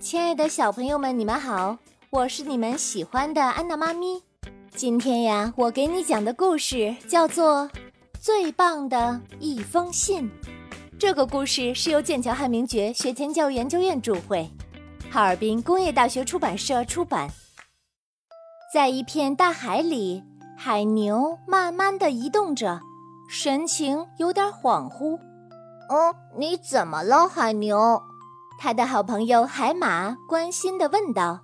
[0.00, 1.78] 亲爱的小朋友们，你们好，
[2.10, 4.22] 我是你们喜欢的安娜妈咪。
[4.74, 7.62] 今天呀，我给你讲的故事叫做
[8.20, 10.30] 《最棒的一封信》。
[10.98, 14.50] 这个故事是由剑桥汉明爵学前教育研究院著会，
[15.10, 17.28] 哈尔滨工业大学出版社出版。
[18.72, 20.22] 在一片大海里，
[20.56, 22.80] 海牛慢慢地移动着，
[23.28, 25.18] 神情有点恍惚。
[25.88, 28.02] 哦，你怎么了，海牛？
[28.58, 31.40] 他的好朋友海马关心的问道：“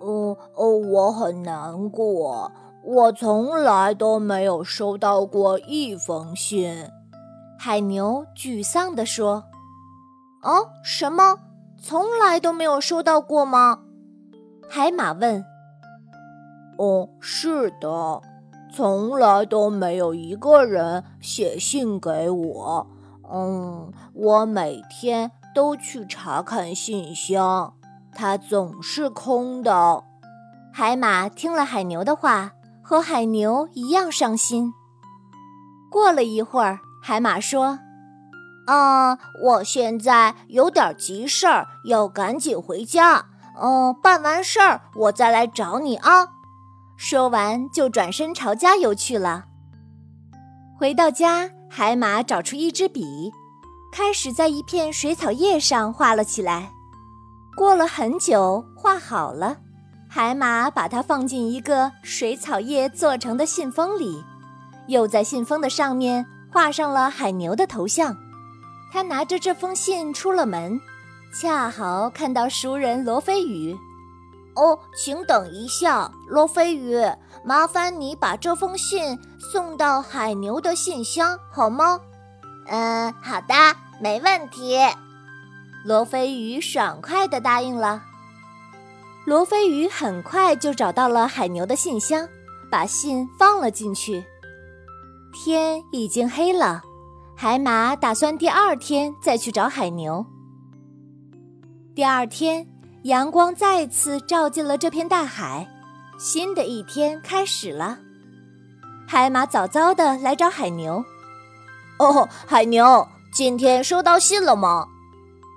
[0.00, 2.50] 哦哦，我很难过，
[2.82, 6.88] 我从来都没有收到过一封信。”
[7.58, 9.44] 海牛沮丧地说
[10.42, 11.38] ：“哦，什么？
[11.82, 13.80] 从来都没有收到过吗？”
[14.68, 15.44] 海马问。
[16.78, 18.22] “哦，是的，
[18.72, 22.86] 从来都没有一个人写信给我。
[23.30, 27.72] 嗯，我每天。”都去查看信箱，
[28.14, 30.04] 它总是空的。
[30.70, 34.74] 海马听了海牛的话，和海牛一样伤心。
[35.90, 37.78] 过了一会儿，海马说
[38.68, 43.24] ：“嗯，我现在有点急事儿，要赶紧回家。
[43.58, 46.28] 嗯，办完事儿我再来找你啊。”
[46.98, 49.46] 说完就转身朝家游去了。
[50.78, 53.32] 回到家，海马找出一支笔。
[53.96, 56.70] 开始在一片水草叶上画了起来，
[57.56, 59.56] 过了很久，画好了。
[60.06, 64.22] 海马把它放进一个水草叶做成的信封里，
[64.86, 68.14] 又在信封的上面画上了海牛的头像。
[68.92, 70.78] 他拿着这封信出了门，
[71.40, 73.74] 恰好看到熟人罗非鱼。
[74.56, 77.02] 哦，请等一下，罗非鱼，
[77.42, 81.98] 麻烦你把这封信送到海牛的信箱好吗？
[82.66, 83.54] 嗯，好的。
[83.98, 84.78] 没问题，
[85.84, 88.02] 罗非鱼爽快地答应了。
[89.24, 92.28] 罗非鱼很快就找到了海牛的信箱，
[92.70, 94.24] 把信放了进去。
[95.32, 96.82] 天已经黑了，
[97.34, 100.24] 海马打算第二天再去找海牛。
[101.94, 102.66] 第二天，
[103.04, 105.66] 阳光再次照进了这片大海，
[106.18, 107.98] 新的一天开始了。
[109.08, 111.04] 海马早早的来找海牛。
[111.98, 113.08] 哦，海牛。
[113.36, 114.86] 今天收到信了吗？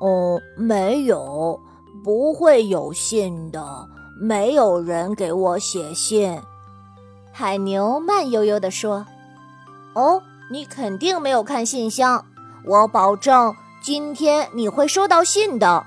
[0.00, 1.60] 哦，没有，
[2.02, 3.88] 不会有信的，
[4.20, 6.42] 没有人给我写信。
[7.30, 9.06] 海牛慢悠悠地说
[9.94, 10.20] ：“哦，
[10.50, 12.26] 你肯定没有看信箱，
[12.66, 15.84] 我保证今天你会收到信的。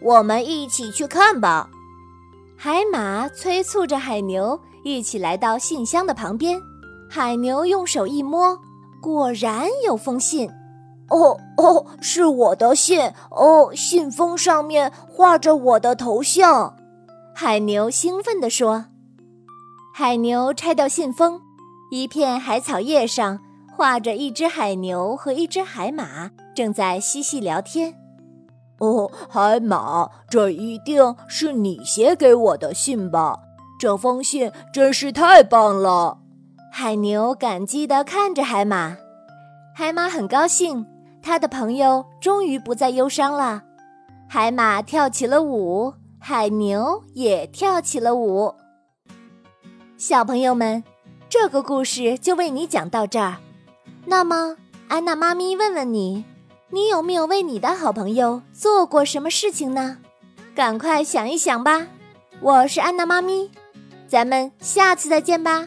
[0.00, 1.68] 我们一起去看吧。”
[2.56, 6.58] 海马催促着海牛一起来到信箱的旁边。
[7.10, 8.58] 海牛用手一摸，
[9.02, 10.50] 果然有封信。
[11.08, 16.76] 哦哦，是我的信哦，信封上面画着我的头像。
[17.34, 18.86] 海牛兴奋地说
[19.94, 21.40] ：“海牛拆掉信封，
[21.90, 23.40] 一片海草叶上
[23.70, 27.94] 画着一只海牛和一只海马，正在嬉戏聊天。”
[28.78, 33.38] 哦，海马，这一定是你写给我的信吧？
[33.78, 36.18] 这封信真是太棒了！
[36.72, 38.96] 海牛感激地看着海马，
[39.74, 40.86] 海马很高兴。
[41.26, 43.64] 他的朋友终于不再忧伤了，
[44.28, 48.54] 海马跳起了舞，海牛也跳起了舞。
[49.96, 50.84] 小朋友们，
[51.28, 53.38] 这个故事就为你讲到这儿。
[54.04, 56.24] 那么，安娜妈咪问问你，
[56.70, 59.98] 你有没有为你的好朋友做过什么事情呢？
[60.54, 61.88] 赶快想一想吧。
[62.40, 63.50] 我是安娜妈咪，
[64.06, 65.66] 咱们下次再见吧。